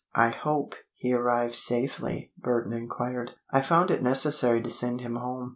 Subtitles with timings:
[0.15, 3.33] "I hope he arrived safely?" Burton inquired.
[3.51, 5.49] "I found it necessary to send him home."